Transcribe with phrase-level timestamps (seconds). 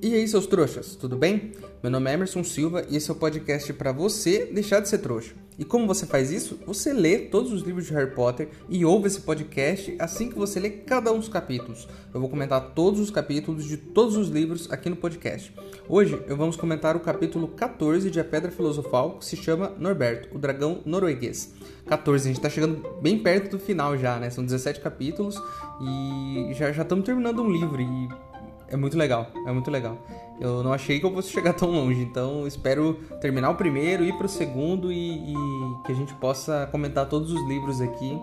[0.00, 1.52] E aí, seus trouxas, tudo bem?
[1.82, 4.98] Meu nome é Emerson Silva e esse é o podcast para você deixar de ser
[4.98, 5.34] trouxa.
[5.58, 6.56] E como você faz isso?
[6.64, 10.60] Você lê todos os livros de Harry Potter e ouve esse podcast assim que você
[10.60, 11.88] lê cada um dos capítulos.
[12.14, 15.52] Eu vou comentar todos os capítulos de todos os livros aqui no podcast.
[15.88, 20.28] Hoje eu vamos comentar o capítulo 14 de A Pedra Filosofal, que se chama Norberto,
[20.32, 21.54] o dragão norueguês.
[21.86, 24.30] 14, a gente tá chegando bem perto do final já, né?
[24.30, 25.34] São 17 capítulos
[25.80, 28.27] e já estamos terminando um livro e
[28.70, 29.98] é muito legal, é muito legal.
[30.40, 34.12] Eu não achei que eu fosse chegar tão longe, então espero terminar o primeiro, ir
[34.16, 35.34] para o segundo e, e,
[35.84, 38.16] que a gente possa comentar todos os livros aqui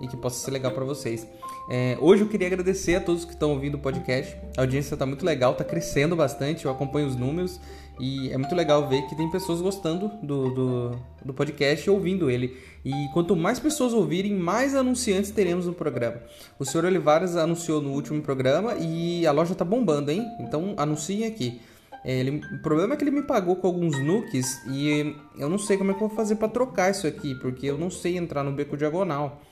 [0.00, 1.26] e que possa ser legal para vocês.
[1.70, 4.36] É, hoje eu queria agradecer a todos que estão ouvindo o podcast.
[4.56, 7.60] A audiência está muito legal, está crescendo bastante, eu acompanho os números
[8.00, 12.30] e é muito legal ver que tem pessoas gostando do, do, do podcast e ouvindo
[12.30, 12.56] ele.
[12.84, 16.16] E quanto mais pessoas ouvirem, mais anunciantes teremos no programa.
[16.58, 20.26] O senhor Olivares anunciou no último programa e a loja tá bombando, hein?
[20.40, 21.60] Então anunciem aqui.
[22.02, 25.58] É, ele, o problema é que ele me pagou com alguns nukes e eu não
[25.58, 28.16] sei como é que eu vou fazer para trocar isso aqui, porque eu não sei
[28.16, 29.42] entrar no beco diagonal.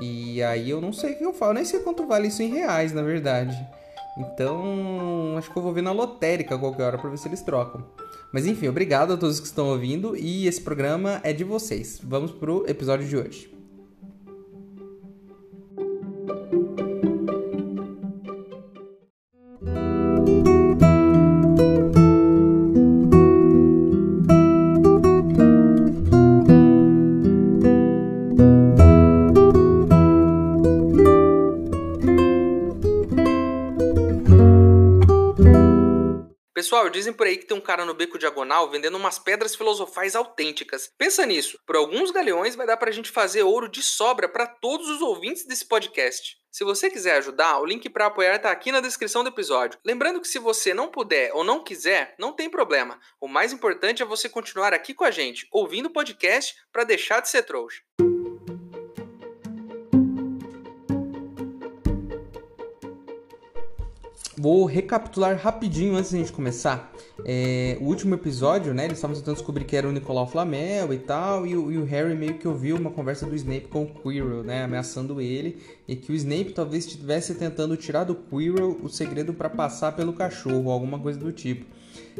[0.00, 2.50] E aí eu não sei o que eu falo, nem sei quanto vale isso em
[2.50, 3.56] reais, na verdade.
[4.16, 7.84] Então, acho que eu vou ver na lotérica qualquer hora para ver se eles trocam.
[8.32, 12.00] Mas enfim, obrigado a todos que estão ouvindo e esse programa é de vocês.
[12.02, 13.59] Vamos pro episódio de hoje.
[37.10, 40.90] Dizem por aí que tem um cara no beco diagonal vendendo umas pedras filosofais autênticas.
[40.96, 44.88] Pensa nisso, por alguns galeões vai dar pra gente fazer ouro de sobra para todos
[44.88, 46.38] os ouvintes desse podcast.
[46.50, 49.78] Se você quiser ajudar, o link para apoiar está aqui na descrição do episódio.
[49.84, 52.98] Lembrando que se você não puder ou não quiser, não tem problema.
[53.20, 57.20] O mais importante é você continuar aqui com a gente, ouvindo o podcast para deixar
[57.20, 57.82] de ser trouxa.
[64.42, 66.90] Vou recapitular rapidinho antes a gente começar.
[67.26, 68.86] É, o último episódio, né?
[68.86, 71.84] Eles estavam tentando descobrir que era o Nicolau Flamel e tal, e o, e o,
[71.84, 74.64] Harry meio que ouviu uma conversa do Snape com o Quirrell, né?
[74.64, 79.50] Ameaçando ele, e que o Snape talvez estivesse tentando tirar do Quirrell o segredo para
[79.50, 81.66] passar pelo cachorro, alguma coisa do tipo.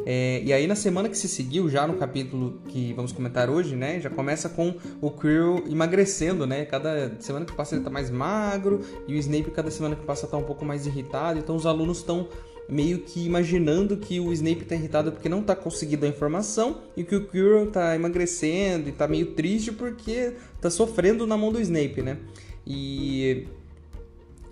[0.05, 3.75] É, e aí na semana que se seguiu, já no capítulo que vamos comentar hoje,
[3.75, 6.65] né, já começa com o Quirrell emagrecendo, né?
[6.65, 10.27] Cada semana que passa ele tá mais magro e o Snape cada semana que passa
[10.27, 11.39] tá um pouco mais irritado.
[11.39, 12.27] Então os alunos estão
[12.71, 17.03] meio que imaginando que o Snape tá irritado porque não tá conseguindo a informação e
[17.03, 21.59] que o Quirrell tá emagrecendo e tá meio triste porque tá sofrendo na mão do
[21.59, 22.17] Snape, né?
[22.65, 23.45] E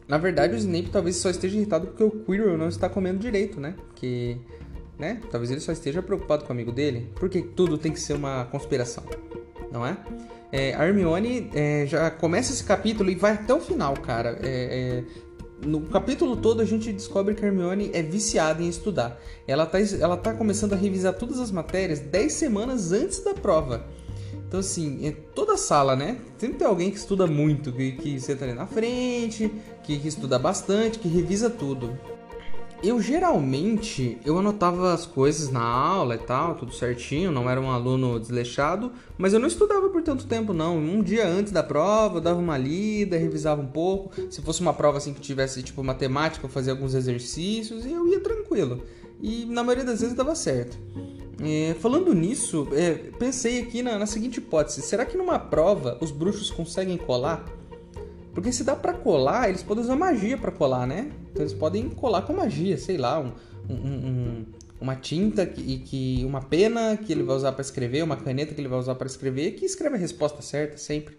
[0.06, 3.60] na verdade o Snape talvez só esteja irritado porque o Quirrell não está comendo direito,
[3.60, 3.76] né?
[3.96, 4.38] Que
[5.00, 5.22] né?
[5.32, 8.46] Talvez ele só esteja preocupado com o amigo dele, porque tudo tem que ser uma
[8.46, 9.04] conspiração,
[9.72, 9.98] não é?
[10.52, 14.38] é a Hermione é, já começa esse capítulo e vai até o final, cara.
[14.42, 15.30] É, é
[15.66, 19.20] no capítulo todo a gente descobre que a Hermione é viciada em estudar.
[19.48, 23.86] Ela tá, ela tá começando a revisar todas as matérias 10 semanas antes da prova.
[24.48, 26.18] Então, assim, é toda sala, né?
[26.38, 29.52] Sempre tem alguém que estuda muito, que, que senta ali na frente,
[29.84, 31.96] que, que estuda bastante, que revisa tudo.
[32.82, 37.70] Eu geralmente eu anotava as coisas na aula e tal, tudo certinho, não era um
[37.70, 40.78] aluno desleixado, mas eu não estudava por tanto tempo não.
[40.78, 44.12] Um dia antes da prova, eu dava uma lida, revisava um pouco.
[44.32, 48.08] Se fosse uma prova assim que tivesse tipo matemática, eu fazia alguns exercícios e eu
[48.08, 48.82] ia tranquilo.
[49.22, 50.78] E na maioria das vezes dava certo.
[51.42, 56.12] É, falando nisso, é, pensei aqui na, na seguinte hipótese: será que numa prova os
[56.12, 57.59] bruxos conseguem colar?
[58.40, 61.12] Porque se dá para colar, eles podem usar magia para colar, né?
[61.30, 63.34] Então eles podem colar com magia, sei lá, um,
[63.70, 64.46] um, um,
[64.80, 68.62] uma tinta que, que, uma pena que ele vai usar para escrever, uma caneta que
[68.62, 71.18] ele vai usar para escrever, que escreve a resposta certa sempre,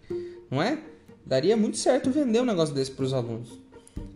[0.49, 0.79] não é?
[1.23, 3.59] Daria muito certo vender um negócio desse para os alunos.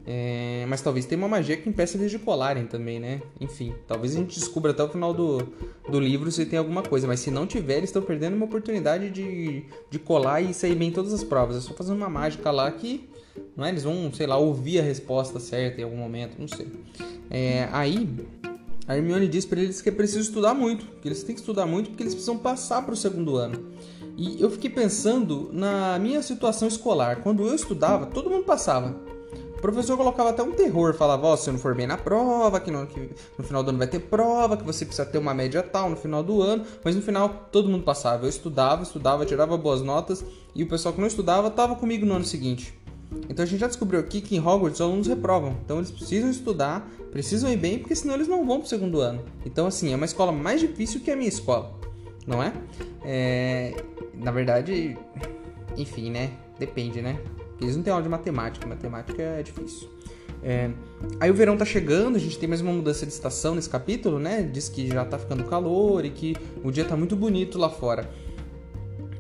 [0.08, 3.22] É, mas talvez tenha uma magia que impeça eles de colarem também, né?
[3.42, 5.48] Enfim, talvez a gente descubra até o final do,
[5.90, 7.08] do livro se tem alguma coisa.
[7.08, 10.90] Mas se não tiver, eles estão perdendo uma oportunidade de, de colar e sair bem
[10.90, 11.58] em todas as provas.
[11.58, 13.10] É só fazer uma mágica lá que
[13.56, 13.70] não é?
[13.70, 16.68] eles vão, sei lá, ouvir a resposta certa em algum momento, não sei.
[17.30, 18.08] É, aí
[18.88, 21.66] a Hermione diz para eles que é preciso estudar muito, que eles têm que estudar
[21.66, 23.74] muito porque eles precisam passar para o segundo ano.
[24.18, 27.18] E eu fiquei pensando na minha situação escolar.
[27.22, 28.96] Quando eu estudava, todo mundo passava.
[29.58, 31.98] O professor colocava até um terror, falava, ó, oh, se eu não for bem na
[31.98, 35.18] prova, que no, que no, final do ano vai ter prova, que você precisa ter
[35.18, 38.26] uma média tal no final do ano, mas no final todo mundo passava.
[38.26, 40.24] Eu estudava, estudava, tirava boas notas,
[40.54, 42.78] e o pessoal que não estudava tava comigo no ano seguinte.
[43.30, 45.56] Então a gente já descobriu aqui que em Hogwarts os alunos reprovam.
[45.64, 49.24] Então eles precisam estudar, precisam ir bem, porque senão eles não vão pro segundo ano.
[49.46, 51.74] Então, assim, é uma escola mais difícil que a minha escola,
[52.28, 52.54] não é?
[53.04, 53.76] é...
[54.14, 54.98] Na verdade,
[55.78, 56.32] enfim, né?
[56.58, 57.20] Depende, né?
[57.62, 59.90] Eles não têm aula de matemática, matemática é difícil.
[60.44, 60.70] É...
[61.20, 64.20] Aí o verão tá chegando, a gente tem mais uma mudança de estação nesse capítulo,
[64.20, 64.44] né?
[64.44, 68.10] Diz que já tá ficando calor e que o dia tá muito bonito lá fora.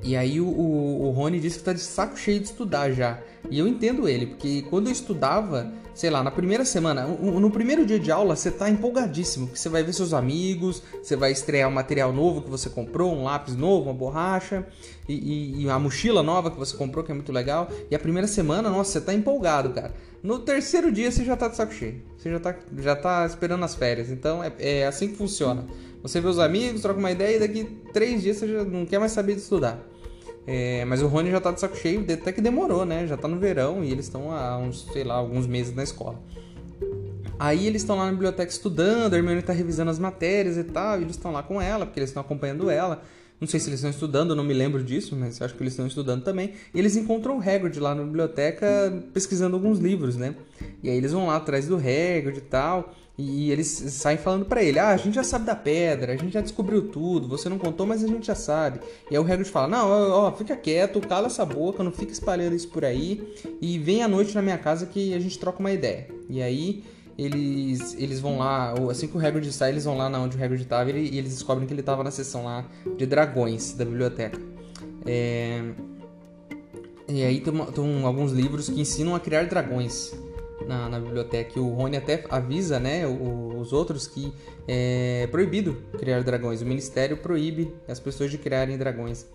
[0.03, 3.19] E aí o, o, o Rony disse que tá de saco cheio de estudar já.
[3.49, 7.85] E eu entendo ele, porque quando eu estudava, sei lá, na primeira semana, no primeiro
[7.85, 11.69] dia de aula, você tá empolgadíssimo, porque você vai ver seus amigos, você vai estrear
[11.69, 14.65] um material novo que você comprou, um lápis novo, uma borracha,
[15.07, 17.69] e, e, e a mochila nova que você comprou, que é muito legal.
[17.89, 19.93] E a primeira semana, nossa, você tá empolgado, cara.
[20.23, 22.01] No terceiro dia você já tá de saco cheio.
[22.17, 24.09] Você já tá, já tá esperando as férias.
[24.09, 25.65] Então é, é assim que funciona.
[26.01, 27.63] Você vê os amigos, troca uma ideia e daqui
[27.93, 29.79] três dias você já não quer mais saber de estudar.
[30.47, 33.07] É, mas o Rony já tá de saco cheio, até que demorou, né?
[33.07, 36.21] Já tá no verão e eles estão há uns, sei lá, alguns meses na escola.
[37.37, 40.99] Aí eles estão lá na biblioteca estudando, a Hermione tá revisando as matérias e tal,
[40.99, 43.01] e eles estão lá com ela, porque eles estão acompanhando ela.
[43.39, 45.85] Não sei se eles estão estudando, não me lembro disso, mas acho que eles estão
[45.85, 46.53] estudando também.
[46.73, 50.35] E eles encontram o Hagrid lá na biblioteca pesquisando alguns livros, né?
[50.81, 52.93] E aí eles vão lá atrás do Hagrid e tal.
[53.17, 56.33] E eles saem falando para ele: Ah, a gente já sabe da pedra, a gente
[56.33, 58.81] já descobriu tudo, você não contou, mas a gente já sabe.
[59.09, 62.11] E aí o Hagrid fala: Não, ó, ó, fica quieto, cala essa boca, não fica
[62.11, 63.33] espalhando isso por aí.
[63.61, 66.07] E vem à noite na minha casa que a gente troca uma ideia.
[66.29, 66.83] E aí
[67.17, 70.43] eles, eles vão lá, assim que o Hagrid sai, eles vão lá na onde o
[70.43, 72.65] Hagrid estava e eles descobrem que ele estava na seção lá
[72.97, 74.39] de dragões da biblioteca.
[75.05, 75.63] É...
[77.07, 77.53] E aí tem
[78.03, 80.11] alguns livros que ensinam a criar dragões
[80.67, 81.53] na, na biblioteca.
[81.57, 84.33] E o Rony até avisa, né, os outros que
[84.67, 86.61] é proibido criar dragões.
[86.61, 89.25] O Ministério proíbe as pessoas de criarem dragões.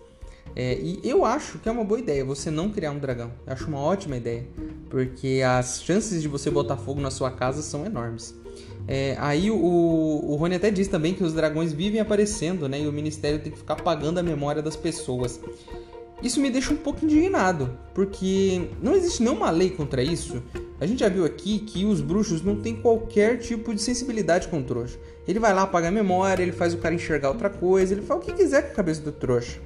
[0.55, 3.31] É, e eu acho que é uma boa ideia você não criar um dragão.
[3.45, 4.45] Eu acho uma ótima ideia,
[4.89, 8.35] porque as chances de você botar fogo na sua casa são enormes.
[8.87, 12.81] É, aí o, o Rony até diz também que os dragões vivem aparecendo, né?
[12.81, 15.39] E o ministério tem que ficar apagando a memória das pessoas.
[16.21, 20.41] Isso me deixa um pouco indignado, porque não existe nenhuma lei contra isso.
[20.81, 24.59] A gente já viu aqui que os bruxos não têm qualquer tipo de sensibilidade com
[24.59, 24.97] o trouxa.
[25.27, 28.19] Ele vai lá apagar a memória, ele faz o cara enxergar outra coisa, ele faz
[28.19, 29.59] o que quiser com a cabeça do trouxa.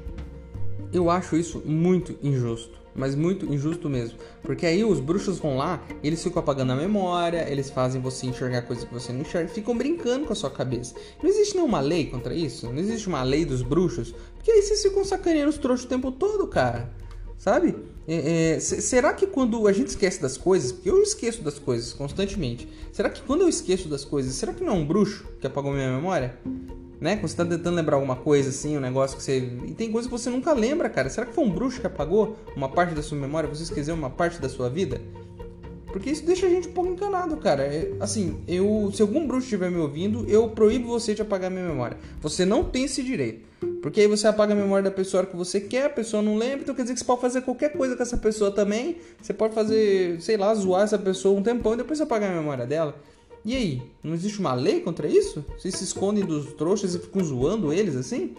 [0.92, 4.18] Eu acho isso muito injusto mas muito injusto mesmo.
[4.42, 8.62] Porque aí os bruxos vão lá, eles ficam apagando a memória, eles fazem você enxergar
[8.62, 10.96] coisas que você não enxerga, ficam brincando com a sua cabeça.
[11.22, 14.82] Não existe nenhuma lei contra isso, não existe uma lei dos bruxos, porque aí vocês
[14.82, 16.90] ficam sacaneando os trouxas o tempo todo, cara.
[17.38, 17.76] Sabe?
[18.08, 21.94] É, é, será que quando a gente esquece das coisas, porque eu esqueço das coisas
[21.94, 25.48] constantemente, será que quando eu esqueço das coisas, será que não é um bruxo que
[25.48, 26.38] apagou minha memória?
[27.00, 27.16] né?
[27.18, 29.38] Quando você tá tentando lembrar alguma coisa assim, um negócio que você.
[29.66, 31.10] E tem coisa que você nunca lembra, cara.
[31.10, 33.50] Será que foi um bruxo que apagou uma parte da sua memória?
[33.50, 35.02] Você esqueceu uma parte da sua vida?
[35.88, 37.64] Porque isso deixa a gente um pouco encanado, cara.
[37.64, 41.66] É, assim, eu, se algum bruxo estiver me ouvindo, eu proíbo você de apagar minha
[41.66, 41.98] memória.
[42.22, 43.46] Você não tem esse direito.
[43.86, 46.62] Porque aí você apaga a memória da pessoa que você quer, a pessoa não lembra,
[46.62, 48.98] então quer dizer que você pode fazer qualquer coisa com essa pessoa também.
[49.22, 52.36] Você pode fazer, sei lá, zoar essa pessoa um tempão e depois você apagar a
[52.36, 52.96] memória dela.
[53.46, 55.46] E aí, não existe uma lei contra isso?
[55.56, 58.34] Vocês se escondem dos trouxas e ficam zoando eles assim?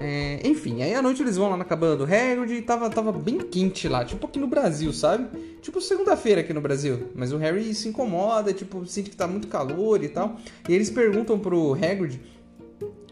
[0.00, 3.12] É, enfim, aí à noite eles vão lá na cabana do Hagrid e tava, tava
[3.12, 5.38] bem quente lá, tipo aqui no Brasil, sabe?
[5.62, 7.10] Tipo segunda-feira aqui no Brasil.
[7.14, 10.34] Mas o Harry se incomoda, tipo, sente que tá muito calor e tal.
[10.68, 12.20] E eles perguntam pro Hagrid,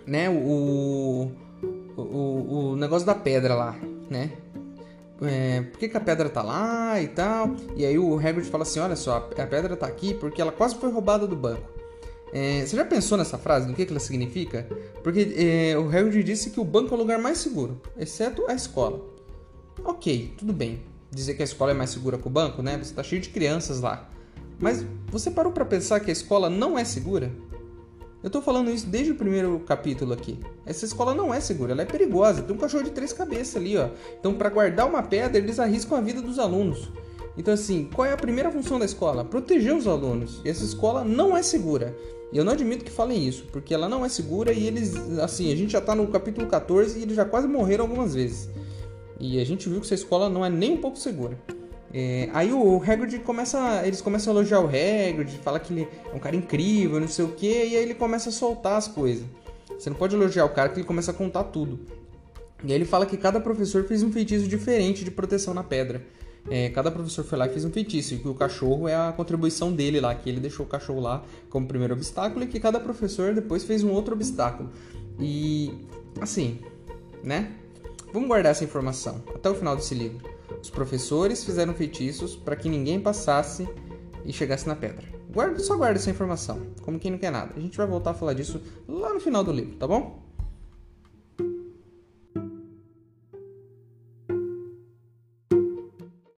[0.05, 0.29] né,
[1.97, 3.77] o, o, negócio da pedra lá,
[4.11, 4.33] né?
[5.27, 7.55] é, por que, que, a pedra tá lá e tal.
[7.77, 10.75] E aí o Hagrid fala assim, olha só, a pedra tá aqui porque ela quase
[10.75, 11.71] foi roubada do banco.
[12.33, 14.67] É, você já pensou nessa frase, no que, que ela significa?
[15.03, 18.55] Porque é, o Hagrid disse que o banco é o lugar mais seguro, exceto a
[18.55, 19.01] escola.
[19.85, 20.83] Ok, tudo bem.
[21.11, 22.79] Dizer que a escola é mais segura que o banco, né?
[22.83, 24.09] Você tá cheio de crianças lá.
[24.59, 27.31] Mas você parou para pensar que a escola não é segura?
[28.23, 30.39] Eu tô falando isso desde o primeiro capítulo aqui.
[30.65, 32.41] Essa escola não é segura, ela é perigosa.
[32.43, 33.89] Tem um cachorro de três cabeças ali, ó.
[34.19, 36.89] Então, para guardar uma pedra, eles arriscam a vida dos alunos.
[37.37, 39.25] Então, assim, qual é a primeira função da escola?
[39.25, 40.41] Proteger os alunos.
[40.45, 41.97] E essa escola não é segura.
[42.33, 45.53] E eu não admito que falem isso, porque ela não é segura e eles, assim,
[45.53, 48.49] a gente já tá no capítulo 14 e eles já quase morreram algumas vezes.
[49.19, 51.37] E a gente viu que essa escola não é nem um pouco segura.
[51.95, 56.15] É, aí o Hagrid começa, eles começam a elogiar o Hagrid, fala que ele é
[56.15, 59.25] um cara incrível, não sei o que, e aí ele começa a soltar as coisas.
[59.79, 61.81] Você não pode elogiar o cara que ele começa a contar tudo.
[62.65, 66.03] E aí ele fala que cada professor fez um feitiço diferente de proteção na pedra.
[66.51, 69.13] É, cada professor foi lá e fez um feitiço, e que o cachorro é a
[69.13, 72.81] contribuição dele lá, que ele deixou o cachorro lá como primeiro obstáculo, e que cada
[72.81, 74.71] professor depois fez um outro obstáculo.
[75.21, 75.73] E
[76.21, 76.61] assim,
[77.23, 77.53] né?
[78.13, 80.32] Vamos guardar essa informação até o final desse livro.
[80.61, 83.69] Os professores fizeram feitiços para que ninguém passasse
[84.25, 85.07] e chegasse na pedra.
[85.31, 87.55] Guarda, só guarda essa informação, como quem não quer nada.
[87.57, 90.23] A gente vai voltar a falar disso lá no final do livro, tá bom?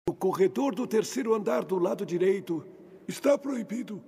[0.08, 2.64] O corredor do terceiro andar do lado direito
[3.08, 4.02] está proibido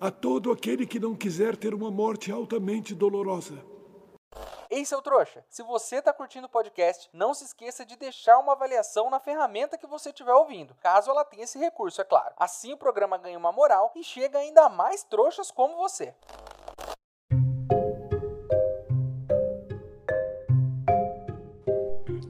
[0.00, 3.58] a todo aquele que não quiser ter uma morte altamente dolorosa.
[4.74, 8.52] Ei, seu trouxa, se você está curtindo o podcast, não se esqueça de deixar uma
[8.54, 12.32] avaliação na ferramenta que você estiver ouvindo, caso ela tenha esse recurso, é claro.
[12.38, 16.14] Assim o programa ganha uma moral e chega ainda mais trouxas como você.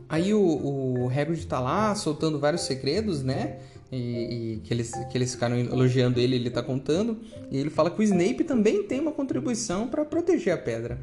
[0.09, 3.61] Aí o, o Hagrid tá lá soltando vários segredos, né?
[3.93, 7.21] E, e, que, eles, que eles ficaram elogiando ele, ele tá contando.
[7.53, 10.99] E ele fala que o Snape também tem uma contribuição para proteger a pedra.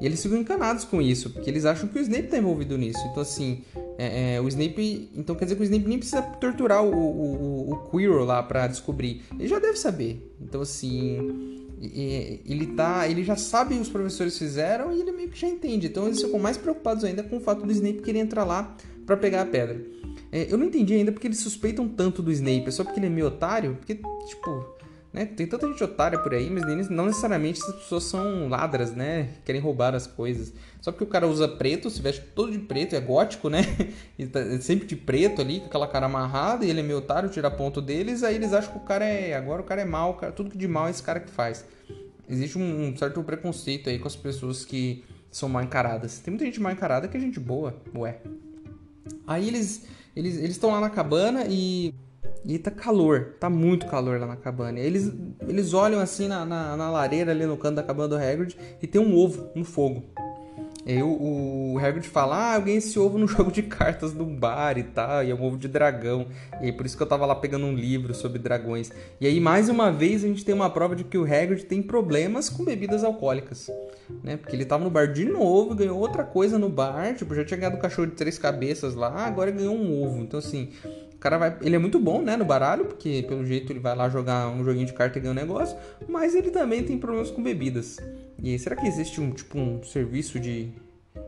[0.00, 3.00] E eles ficam encanados com isso, porque eles acham que o Snape tá envolvido nisso.
[3.10, 3.62] Então, assim,
[3.98, 5.10] é, é, o Snape.
[5.14, 8.66] Então quer dizer que o Snape nem precisa torturar o, o, o Quirrell lá para
[8.66, 9.22] descobrir.
[9.38, 10.34] Ele já deve saber.
[10.40, 11.58] Então, assim.
[11.82, 13.08] Ele tá.
[13.08, 15.86] Ele já sabe o que os professores fizeram e ele meio que já entende.
[15.86, 18.76] Então eles ficam mais preocupados ainda com o fato do Snape querer entrar lá
[19.06, 19.80] para pegar a pedra.
[20.30, 22.64] É, eu não entendi ainda porque eles suspeitam tanto do Snape.
[22.66, 23.76] É só porque ele é meio otário?
[23.76, 23.94] Porque,
[24.28, 24.79] tipo.
[25.12, 25.26] Né?
[25.26, 29.30] Tem tanta gente otária por aí, mas não necessariamente essas pessoas são ladras, né?
[29.44, 30.52] Querem roubar as coisas.
[30.80, 33.62] Só porque o cara usa preto, se veste todo de preto, é gótico, né?
[34.16, 37.28] E tá sempre de preto ali, com aquela cara amarrada, e ele é meio otário,
[37.28, 39.34] tira ponto deles, aí eles acham que o cara é.
[39.34, 41.64] Agora o cara é mal, cara, tudo que de mal é esse cara que faz.
[42.28, 46.20] Existe um, certo preconceito aí com as pessoas que são mal encaradas.
[46.20, 48.20] Tem muita gente mal encarada que é gente boa, ué.
[49.26, 51.94] Aí eles eles estão lá na cabana e
[52.44, 54.78] e tá calor, tá muito calor lá na cabana.
[54.78, 55.12] Eles,
[55.46, 58.86] eles olham assim na, na, na, lareira ali no canto da cabana do Hagrid e
[58.86, 60.04] tem um ovo no fogo.
[60.86, 64.24] E o, o Hagrid fala, ah, eu ganhei esse ovo no jogo de cartas do
[64.24, 66.26] bar e tal, e é um ovo de dragão.
[66.60, 68.90] E aí por isso que eu tava lá pegando um livro sobre dragões.
[69.20, 71.82] E aí mais uma vez a gente tem uma prova de que o Hagrid tem
[71.82, 73.70] problemas com bebidas alcoólicas.
[74.24, 74.36] Né?
[74.36, 77.58] Porque ele tava no bar de novo, ganhou outra coisa no bar, tipo, já tinha
[77.58, 80.22] ganhado um cachorro de três cabeças lá, agora ganhou um ovo.
[80.22, 80.70] Então assim,
[81.20, 81.56] cara vai.
[81.60, 84.64] Ele é muito bom, né, no baralho, porque pelo jeito ele vai lá jogar um
[84.64, 85.76] joguinho de carta e ganha um negócio,
[86.08, 87.98] mas ele também tem problemas com bebidas.
[88.42, 90.72] E será que existe um tipo um serviço de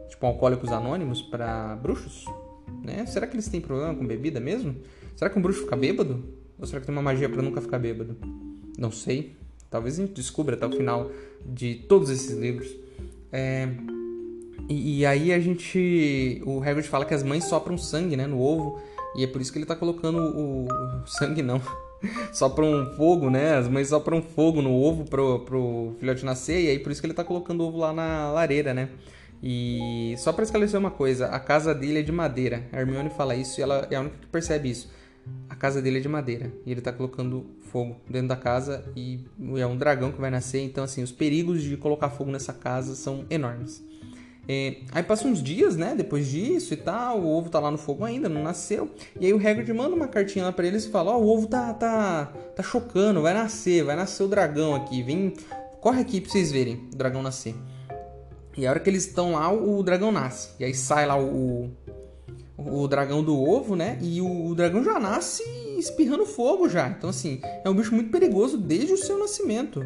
[0.08, 2.24] tipo alcoólicos anônimos para bruxos?
[2.82, 3.04] Né?
[3.06, 4.74] Será que eles têm problema com bebida mesmo?
[5.14, 6.24] Será que um bruxo fica bêbado?
[6.58, 8.16] Ou será que tem uma magia para nunca ficar bêbado?
[8.78, 9.36] Não sei.
[9.70, 11.10] Talvez a gente descubra até o final
[11.44, 12.74] de todos esses livros.
[13.30, 13.68] É...
[14.68, 16.40] E, e, aí a gente.
[16.46, 18.80] O Hagrid fala que as mães sopram sangue né, no ovo
[19.16, 21.60] e é por isso que ele tá colocando o, o sangue, não.
[22.32, 23.56] Sopram fogo, né?
[23.56, 26.60] As mães sopram fogo no ovo pro, pro filhote nascer.
[26.64, 28.88] E aí por isso que ele tá colocando o ovo lá na lareira, né?
[29.42, 32.64] E só para esclarecer uma coisa, a casa dele é de madeira.
[32.72, 34.90] A Hermione fala isso e ela é a única que percebe isso.
[35.48, 39.24] A casa dele é de madeira e ele tá colocando fogo dentro da casa e
[39.56, 40.60] é um dragão que vai nascer.
[40.60, 43.84] Então, assim, os perigos de colocar fogo nessa casa são enormes.
[44.48, 47.78] É, aí passa uns dias, né, depois disso e tal, o ovo tá lá no
[47.78, 48.90] fogo ainda, não nasceu.
[49.20, 51.28] E aí o Hagrid manda uma cartinha lá pra eles e fala: Ó, oh, o
[51.28, 55.34] ovo tá, tá, tá chocando, vai nascer, vai nascer o dragão aqui, vem,
[55.80, 57.54] corre aqui pra vocês verem o dragão nascer.
[58.56, 60.50] E a hora que eles estão lá, o, dragão nasce.
[60.58, 61.70] E aí sai lá o,
[62.58, 65.42] o, o dragão do ovo, né, e o, o dragão já nasce
[65.78, 66.88] espirrando fogo já.
[66.88, 69.82] Então, assim, é um bicho muito perigoso desde o seu nascimento.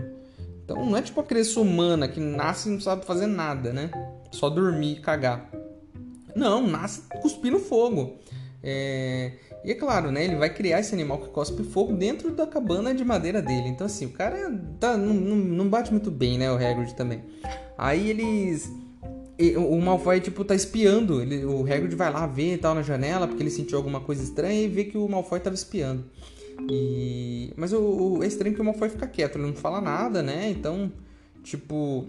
[0.65, 3.89] Então não é tipo a criança humana que nasce e não sabe fazer nada, né?
[4.37, 5.51] Só dormir e cagar.
[6.35, 8.19] Não, nasce cuspindo fogo.
[8.63, 9.33] É...
[9.65, 10.25] E é claro, né?
[10.25, 13.69] Ele vai criar esse animal que cospe fogo dentro da cabana de madeira dele.
[13.69, 16.53] Então, assim, o cara tá, não, não bate muito bem, né?
[16.53, 17.25] O Hagrid também.
[17.79, 18.71] Aí eles.
[19.57, 21.21] O Malfoy, tipo, tá espiando.
[21.21, 24.23] Ele, o Hagrid vai lá ver e tal na janela, porque ele sentiu alguma coisa
[24.23, 26.05] estranha e vê que o Malfoy tava espiando.
[26.71, 27.53] E...
[27.57, 30.49] Mas o, o, é estranho que o Malfoy fica quieto, ele não fala nada, né?
[30.51, 30.93] Então,
[31.43, 32.07] tipo,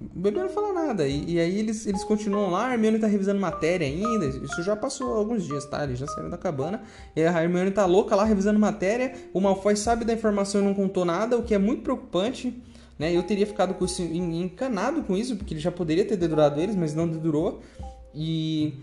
[0.00, 1.06] o bebê não fala nada.
[1.06, 4.26] E, e, aí eles, eles continuam lá, a Hermione tá revisando matéria ainda.
[4.26, 5.84] Isso já passou alguns dias, tá?
[5.84, 6.82] Eles já saíram da cabana.
[7.14, 9.14] E a Hermione tá louca lá revisando matéria.
[9.32, 12.62] O Malfoy sabe da informação e não contou nada, o que é muito preocupante.
[12.98, 13.14] Né?
[13.14, 16.76] Eu teria ficado com isso, encanado com isso, porque ele já poderia ter dedurado eles,
[16.76, 17.60] mas não dedurou.
[18.14, 18.74] E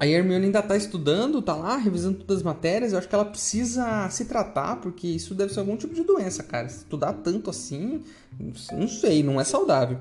[0.00, 2.92] a Hermione ainda tá estudando, tá lá revisando todas as matérias.
[2.92, 6.42] Eu acho que ela precisa se tratar, porque isso deve ser algum tipo de doença,
[6.42, 6.66] cara.
[6.66, 8.02] Estudar tanto assim,
[8.72, 9.98] não sei, não é saudável.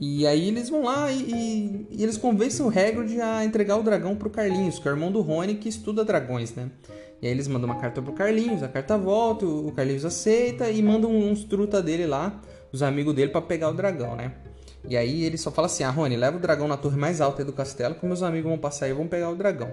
[0.00, 3.84] E aí eles vão lá e, e, e eles convencem o Hagrid a entregar o
[3.84, 6.68] dragão pro Carlinhos, que é o irmão do Rony que estuda dragões, né?
[7.22, 10.82] E aí eles mandam uma carta pro Carlinhos, a carta volta, o Carlinhos aceita e
[10.82, 14.32] mandam uns truta dele lá, os amigos dele, para pegar o dragão, né?
[14.88, 17.44] E aí ele só fala assim: Ah, Rony, leva o dragão na torre mais alta
[17.44, 19.70] do castelo que meus amigos vão passar e vão pegar o dragão.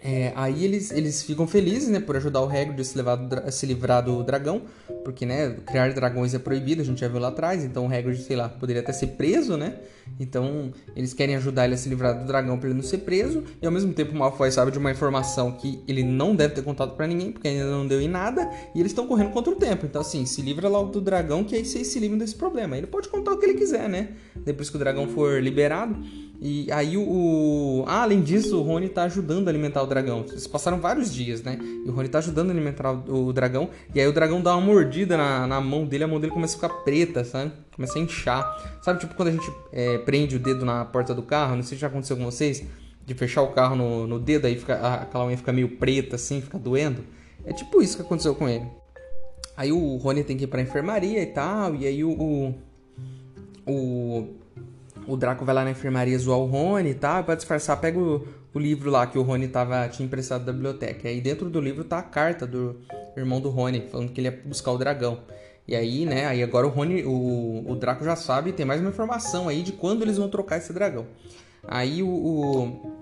[0.00, 3.50] É, aí eles, eles ficam felizes, né, por ajudar o Hagrid a se, levar, a
[3.50, 4.62] se livrar do dragão,
[5.08, 8.20] porque, né, criar dragões é proibido, a gente já viu lá atrás, então o Hagrid,
[8.20, 9.76] sei lá, poderia até ser preso, né,
[10.20, 13.42] então eles querem ajudar ele a se livrar do dragão para ele não ser preso,
[13.62, 16.62] e ao mesmo tempo o Malfoy sabe de uma informação que ele não deve ter
[16.62, 19.56] contado para ninguém, porque ainda não deu em nada, e eles estão correndo contra o
[19.56, 22.76] tempo, então assim, se livra logo do dragão, que aí vocês se livram desse problema,
[22.76, 25.96] ele pode contar o que ele quiser, né, depois que o dragão for liberado,
[26.40, 27.82] e aí o.
[27.86, 30.24] Ah, além disso, o Rony tá ajudando a alimentar o dragão.
[30.28, 31.58] Eles passaram vários dias, né?
[31.84, 33.70] E o Rony tá ajudando a alimentar o dragão.
[33.92, 36.54] E aí o dragão dá uma mordida na, na mão dele, a mão dele começa
[36.54, 37.52] a ficar preta, sabe?
[37.74, 38.78] Começa a inchar.
[38.82, 41.56] Sabe, tipo quando a gente é, prende o dedo na porta do carro?
[41.56, 42.64] Não sei se já aconteceu com vocês.
[43.04, 46.42] De fechar o carro no, no dedo, aí fica, aquela unha fica meio preta assim,
[46.42, 47.02] fica doendo.
[47.44, 48.66] É tipo isso que aconteceu com ele.
[49.56, 51.74] Aí o Rony tem que ir pra enfermaria e tal.
[51.74, 52.54] E aí o, o,
[53.66, 54.28] o
[55.08, 57.98] o Draco vai lá na enfermaria zoar o Rony e tal, e pra disfarçar, pega
[57.98, 58.28] o,
[58.58, 61.08] o, livro lá que o Rony tava, tinha emprestado da biblioteca.
[61.08, 62.80] E aí dentro do livro tá a carta do
[63.16, 65.20] irmão do Rony, falando que ele ia buscar o dragão.
[65.66, 68.88] E aí, né, aí agora o Rony, o, o Draco já sabe, tem mais uma
[68.88, 71.06] informação aí de quando eles vão trocar esse dragão.
[71.66, 72.98] Aí o, o...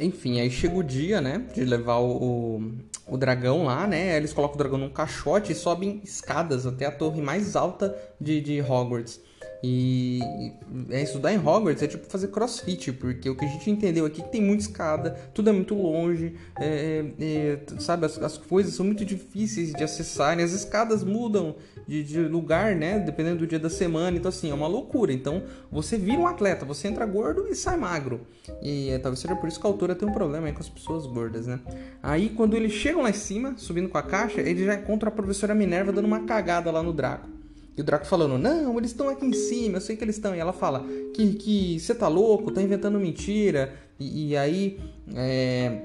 [0.00, 2.72] Enfim, aí chega o dia, né, de levar o, o,
[3.06, 6.90] o dragão lá, né, eles colocam o dragão num caixote e sobem escadas até a
[6.90, 9.20] torre mais alta de, de Hogwarts.
[9.66, 10.52] E
[10.90, 14.20] é, estudar em Hogwarts é tipo fazer crossfit, porque o que a gente entendeu aqui
[14.20, 18.04] é que tem muita escada, tudo é muito longe, é, é, é sabe?
[18.04, 21.56] As, as, coisas são muito difíceis de acessar, as escadas mudam
[21.88, 22.98] de, de, lugar, né?
[22.98, 25.14] Dependendo do dia da semana, então assim, é uma loucura.
[25.14, 28.20] Então você vira um atleta, você entra gordo e sai magro.
[28.60, 31.06] E é, talvez seja por isso que a autora tem um problema com as pessoas
[31.06, 31.58] gordas, né?
[32.02, 35.12] Aí quando eles chegam lá em cima, subindo com a caixa, eles já encontram a
[35.12, 37.33] professora Minerva dando uma cagada lá no Draco.
[37.76, 40.34] E o Draco falando, não, eles estão aqui em cima, eu sei que eles estão.
[40.34, 43.74] E ela fala que você tá louco, tá inventando mentira.
[43.98, 44.78] E, e aí
[45.14, 45.80] é,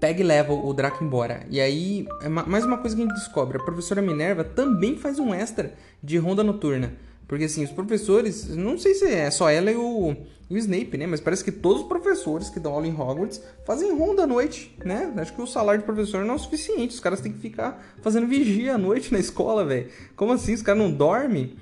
[0.00, 1.46] pega e leva o Draco embora.
[1.50, 5.18] E aí, é mais uma coisa que a gente descobre: a professora Minerva também faz
[5.18, 6.94] um extra de ronda noturna.
[7.28, 10.16] Porque assim, os professores, não sei se é só ela e o,
[10.48, 11.06] o Snape, né?
[11.06, 14.76] Mas parece que todos os professores que dão aula em Hogwarts fazem ronda à noite,
[14.84, 15.12] né?
[15.16, 16.94] Acho que o salário de professor não é o suficiente.
[16.94, 19.88] Os caras têm que ficar fazendo vigia à noite na escola, velho.
[20.14, 20.54] Como assim?
[20.54, 21.56] Os caras não dormem?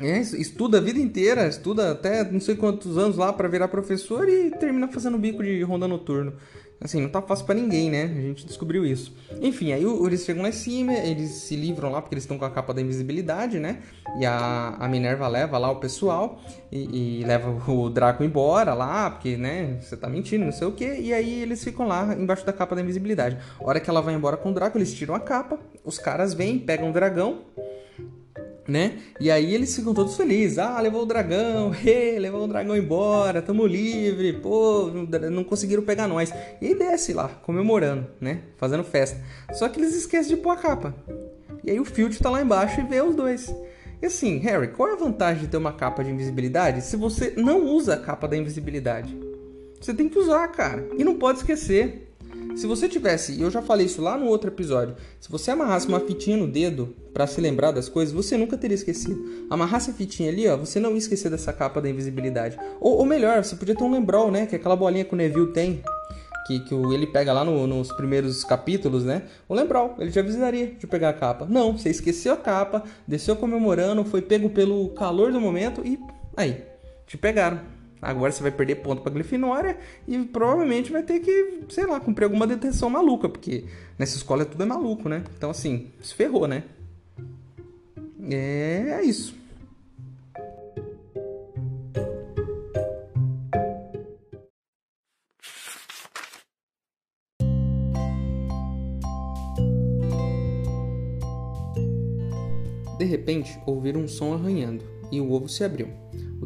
[0.00, 4.28] É, estuda a vida inteira, estuda até não sei quantos anos lá para virar professor
[4.28, 6.34] e termina fazendo bico de ronda noturno.
[6.80, 8.04] Assim, não tá fácil para ninguém, né?
[8.04, 9.12] A gente descobriu isso.
[9.42, 12.44] Enfim, aí eles chegam lá em cima, eles se livram lá porque eles estão com
[12.44, 13.82] a capa da invisibilidade, né?
[14.20, 19.10] E a, a Minerva leva lá o pessoal e, e, leva o Draco embora lá,
[19.10, 19.78] porque, né?
[19.80, 20.84] Você tá mentindo, não sei o que.
[20.84, 23.38] E aí eles ficam lá embaixo da capa da invisibilidade.
[23.60, 26.32] A hora que ela vai embora com o Draco, eles tiram a capa, os caras
[26.32, 27.40] vêm, pegam o dragão
[28.68, 28.98] né?
[29.18, 30.58] E aí eles ficam todos felizes.
[30.58, 34.90] Ah, levou o dragão, hey, levou o dragão embora, tamo livre, pô,
[35.30, 36.32] não conseguiram pegar nós.
[36.60, 38.42] E desce lá, comemorando, né?
[38.58, 39.18] Fazendo festa.
[39.54, 40.94] Só que eles esquecem de pôr a capa.
[41.64, 43.52] E aí o Filch tá lá embaixo e vê os dois.
[44.00, 47.34] E assim, Harry, qual é a vantagem de ter uma capa de invisibilidade se você
[47.36, 49.18] não usa a capa da invisibilidade?
[49.80, 50.88] Você tem que usar, cara.
[50.96, 52.07] E não pode esquecer.
[52.58, 55.86] Se você tivesse, e eu já falei isso lá no outro episódio, se você amarrasse
[55.86, 59.46] uma fitinha no dedo para se lembrar das coisas, você nunca teria esquecido.
[59.48, 62.58] Amarrasse a fitinha ali, ó, você não ia esquecer dessa capa da invisibilidade.
[62.80, 64.44] Ou, ou melhor, você podia ter um lembrol, né?
[64.44, 65.84] Que é aquela bolinha que o Neville tem.
[66.48, 69.22] Que, que ele pega lá no, nos primeiros capítulos, né?
[69.48, 71.46] O Lembrol, ele te avisaria de pegar a capa.
[71.48, 75.96] Não, você esqueceu a capa, desceu comemorando, foi pego pelo calor do momento e
[76.36, 76.64] aí,
[77.06, 77.77] te pegaram.
[78.00, 82.24] Agora você vai perder ponto pra Grifinória e provavelmente vai ter que, sei lá, cumprir
[82.24, 83.64] alguma detenção maluca, porque
[83.98, 85.24] nessa escola tudo é maluco, né?
[85.36, 86.64] Então, assim, se ferrou, né?
[88.30, 89.36] É, é isso.
[102.98, 105.88] De repente, ouviram um som arranhando e o ovo se abriu.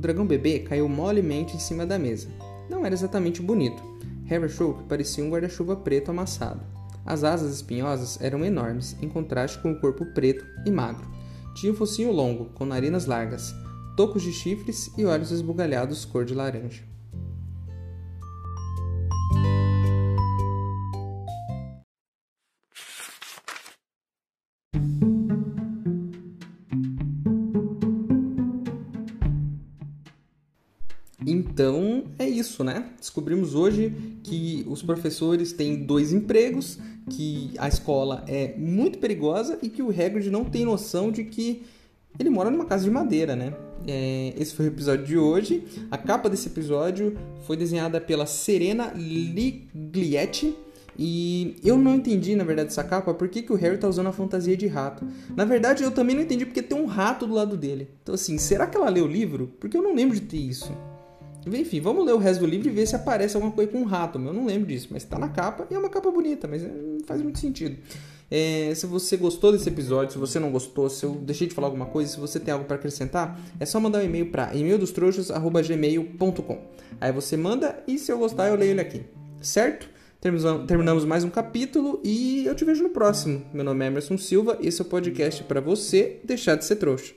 [0.02, 2.26] O dragão bebê caiu molemente em cima da mesa.
[2.68, 3.80] Não era exatamente bonito.
[4.24, 6.60] Harry achou que parecia um guarda-chuva preto amassado.
[7.06, 11.08] As asas espinhosas eram enormes, em contraste com o corpo preto e magro.
[11.54, 13.54] Tinha um focinho longo, com narinas largas,
[13.96, 16.82] tocos de chifres e olhos esbugalhados cor de laranja.
[33.02, 36.78] Descobrimos hoje que os professores têm dois empregos,
[37.10, 41.64] que a escola é muito perigosa e que o Hagrid não tem noção de que
[42.16, 43.52] ele mora numa casa de madeira, né?
[43.86, 45.64] é, esse foi o episódio de hoje.
[45.90, 50.56] A capa desse episódio foi desenhada pela Serena Liglietti.
[50.98, 54.08] E eu não entendi, na verdade, essa capa, por que, que o Harry tá usando
[54.08, 55.06] a fantasia de rato.
[55.34, 57.88] Na verdade, eu também não entendi porque tem um rato do lado dele.
[58.02, 59.50] Então, assim, será que ela leu o livro?
[59.58, 60.70] Porque eu não lembro de ter isso.
[61.46, 63.84] Enfim, vamos ler o resto do livro e ver se aparece alguma coisa com um
[63.84, 64.18] rato.
[64.18, 67.00] Eu não lembro disso, mas tá na capa e é uma capa bonita, mas não
[67.04, 67.76] faz muito sentido.
[68.30, 71.66] É, se você gostou desse episódio, se você não gostou, se eu deixei de falar
[71.66, 76.58] alguma coisa, se você tem algo para acrescentar, é só mandar um e-mail para e-maildostrouxas.gmail.com.
[76.98, 79.02] Aí você manda e se eu gostar eu leio ele aqui,
[79.42, 79.90] certo?
[80.66, 83.44] Terminamos mais um capítulo e eu te vejo no próximo.
[83.52, 86.76] Meu nome é Emerson Silva e esse é o podcast para você deixar de ser
[86.76, 87.12] trouxa.